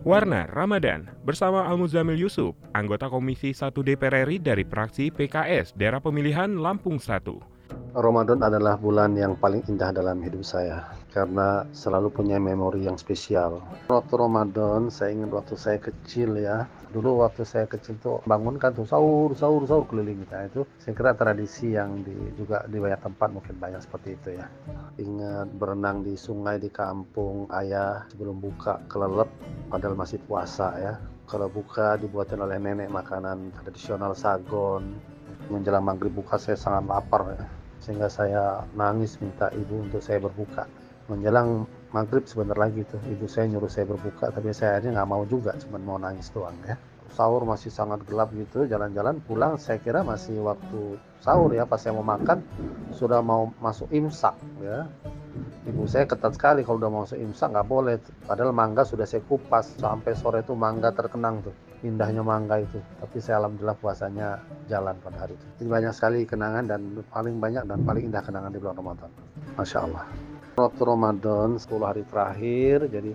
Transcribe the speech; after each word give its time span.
Warna 0.00 0.48
Ramadan 0.48 1.12
bersama 1.28 1.68
Al-Muzamil 1.68 2.16
Yusuf, 2.16 2.56
anggota 2.72 3.12
Komisi 3.12 3.52
1 3.52 3.68
DPR 3.84 4.24
RI 4.24 4.40
dari 4.40 4.64
fraksi 4.64 5.12
PKS 5.12 5.76
daerah 5.76 6.00
pemilihan 6.00 6.48
Lampung 6.56 6.96
1. 6.96 7.59
Ramadan 7.90 8.38
adalah 8.38 8.78
bulan 8.78 9.18
yang 9.18 9.34
paling 9.34 9.66
indah 9.66 9.90
dalam 9.90 10.22
hidup 10.22 10.46
saya 10.46 10.94
karena 11.10 11.66
selalu 11.74 12.14
punya 12.14 12.38
memori 12.38 12.86
yang 12.86 12.94
spesial. 12.94 13.58
Waktu 13.90 14.14
Ramadan, 14.14 14.94
saya 14.94 15.10
ingin 15.10 15.26
waktu 15.34 15.58
saya 15.58 15.82
kecil 15.82 16.38
ya. 16.38 16.70
Dulu 16.94 17.26
waktu 17.26 17.42
saya 17.42 17.66
kecil 17.66 17.98
tuh 17.98 18.22
bangun 18.30 18.62
kan 18.62 18.78
tuh 18.78 18.86
sahur, 18.86 19.34
sahur, 19.34 19.66
sahur 19.66 19.90
keliling 19.90 20.22
kita 20.22 20.46
itu. 20.46 20.62
Saya 20.78 20.94
kira 20.94 21.18
tradisi 21.18 21.74
yang 21.74 22.06
di, 22.06 22.14
juga 22.38 22.62
di 22.70 22.78
banyak 22.78 23.02
tempat 23.02 23.28
mungkin 23.34 23.58
banyak 23.58 23.82
seperti 23.82 24.08
itu 24.14 24.28
ya. 24.38 24.46
Ingat 25.02 25.50
berenang 25.58 26.06
di 26.06 26.14
sungai 26.14 26.62
di 26.62 26.70
kampung 26.70 27.50
ayah 27.50 28.06
sebelum 28.14 28.38
buka 28.38 28.86
kelelep 28.86 29.30
padahal 29.66 29.98
masih 29.98 30.22
puasa 30.30 30.78
ya. 30.78 30.94
Kalau 31.26 31.50
buka 31.50 31.98
dibuatin 31.98 32.38
oleh 32.38 32.62
nenek 32.62 32.86
makanan 32.86 33.50
tradisional 33.58 34.14
sagon. 34.14 34.94
Menjelang 35.50 35.82
maghrib 35.82 36.14
buka 36.14 36.38
saya 36.38 36.54
sangat 36.54 36.86
lapar 36.86 37.34
ya 37.34 37.59
sehingga 37.80 38.06
saya 38.12 38.64
nangis 38.76 39.16
minta 39.18 39.48
ibu 39.56 39.84
untuk 39.84 40.04
saya 40.04 40.20
berbuka. 40.20 40.68
Menjelang 41.10 41.66
maghrib 41.90 42.22
sebentar 42.28 42.54
lagi 42.54 42.86
tuh 42.86 43.02
ibu 43.10 43.26
saya 43.26 43.50
nyuruh 43.50 43.66
saya 43.66 43.88
berbuka 43.88 44.30
tapi 44.30 44.54
saya 44.54 44.78
akhirnya 44.78 45.02
nggak 45.02 45.10
mau 45.10 45.24
juga 45.26 45.56
cuma 45.58 45.80
mau 45.82 45.98
nangis 45.98 46.30
doang 46.30 46.54
ya. 46.68 46.78
Sahur 47.10 47.42
masih 47.42 47.74
sangat 47.74 48.06
gelap 48.06 48.30
gitu 48.36 48.70
jalan-jalan 48.70 49.18
pulang 49.26 49.58
saya 49.58 49.82
kira 49.82 50.06
masih 50.06 50.38
waktu 50.46 50.94
sahur 51.20 51.52
ya 51.52 51.68
pas 51.68 51.80
saya 51.80 51.96
mau 51.96 52.04
makan 52.04 52.40
sudah 52.96 53.20
mau 53.20 53.52
masuk 53.60 53.92
imsak 53.92 54.34
ya 54.60 54.88
ibu 55.68 55.84
saya 55.86 56.08
ketat 56.08 56.34
sekali 56.34 56.64
kalau 56.64 56.80
udah 56.80 56.90
mau 56.90 57.00
masuk 57.04 57.20
imsak 57.20 57.52
nggak 57.52 57.68
boleh 57.68 57.96
padahal 58.24 58.50
mangga 58.56 58.82
sudah 58.82 59.04
saya 59.04 59.22
kupas 59.24 59.76
sampai 59.78 60.16
sore 60.16 60.42
itu 60.42 60.56
mangga 60.56 60.90
terkenang 60.90 61.44
tuh 61.44 61.54
indahnya 61.84 62.20
mangga 62.20 62.60
itu. 62.60 62.78
Tapi 63.00 63.16
saya 63.20 63.40
alhamdulillah 63.44 63.78
puasanya 63.80 64.40
jalan 64.68 64.96
pada 65.00 65.24
hari 65.26 65.34
itu. 65.36 65.46
Jadi 65.60 65.68
banyak 65.68 65.92
sekali 65.96 66.18
kenangan 66.28 66.64
dan 66.68 66.80
paling 67.08 67.40
banyak 67.40 67.64
dan 67.64 67.78
paling 67.84 68.12
indah 68.12 68.22
kenangan 68.24 68.52
di 68.52 68.58
bulan 68.60 68.76
Ramadan. 68.76 69.10
Masya 69.56 69.78
Allah. 69.88 70.04
Waktu 70.60 70.82
Ramadan 70.84 71.48
10 71.56 71.88
hari 71.88 72.02
terakhir 72.04 72.76
jadi 72.92 73.12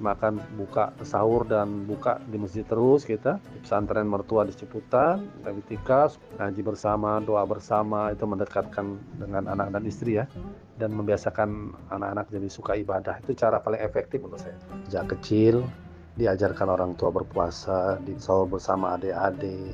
makan 0.00 0.40
buka 0.56 0.94
sahur 1.04 1.44
dan 1.44 1.84
buka 1.84 2.22
di 2.28 2.40
masjid 2.40 2.64
terus 2.64 3.04
kita. 3.04 3.42
Di 3.52 3.58
pesantren 3.60 4.08
mertua 4.08 4.48
di 4.48 4.54
Ciputan 4.56 5.26
tikas 5.68 6.16
ngaji 6.38 6.60
bersama 6.64 7.20
doa 7.20 7.44
bersama 7.44 8.12
itu 8.12 8.24
mendekatkan 8.24 8.96
dengan 9.20 9.50
anak 9.50 9.74
dan 9.74 9.82
istri 9.84 10.20
ya. 10.20 10.24
Dan 10.80 10.96
membiasakan 10.96 11.76
anak-anak 11.92 12.26
jadi 12.32 12.48
suka 12.48 12.72
ibadah. 12.78 13.20
Itu 13.20 13.36
cara 13.36 13.60
paling 13.60 13.80
efektif 13.84 14.24
menurut 14.24 14.40
saya. 14.40 14.56
Sejak 14.88 15.18
kecil 15.18 15.62
diajarkan 16.12 16.68
orang 16.68 16.92
tua 16.96 17.08
berpuasa, 17.08 17.96
di 18.04 18.12
sahur 18.20 18.44
bersama 18.44 19.00
adik-adik, 19.00 19.72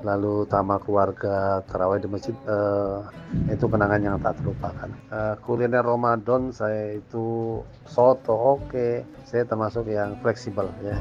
lalu 0.00 0.48
tamak 0.48 0.88
keluarga, 0.88 1.60
terawih 1.68 2.00
di 2.00 2.08
masjid, 2.08 2.34
uh, 2.48 3.04
itu 3.52 3.68
kenangan 3.68 4.00
yang 4.00 4.16
tak 4.24 4.40
terlupakan. 4.40 4.88
Uh, 5.12 5.36
kuliner 5.44 5.84
Ramadan 5.84 6.48
saya 6.48 6.96
itu 6.96 7.60
soto, 7.84 8.56
oke, 8.56 8.72
okay. 8.72 9.04
saya 9.28 9.44
termasuk 9.44 9.84
yang 9.92 10.16
fleksibel 10.24 10.66
ya. 10.80 10.96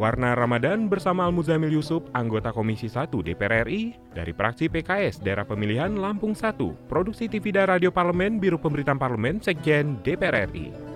Warna 0.00 0.32
Ramadan 0.32 0.88
bersama 0.88 1.28
Al-Muzamil 1.28 1.76
Yusuf, 1.76 2.00
anggota 2.16 2.56
Komisi 2.56 2.88
1 2.88 3.12
DPR 3.12 3.68
RI 3.68 3.92
dari 4.16 4.32
fraksi 4.32 4.72
PKS 4.72 5.20
daerah 5.20 5.44
pemilihan 5.44 5.92
Lampung 5.92 6.32
1, 6.32 6.56
produksi 6.88 7.28
TV 7.28 7.52
dan 7.52 7.68
Radio 7.68 7.92
Parlemen, 7.92 8.40
Biro 8.40 8.56
Pemberitaan 8.56 8.96
Parlemen, 8.96 9.44
Sekjen 9.44 10.00
DPR 10.00 10.48
RI. 10.48 10.89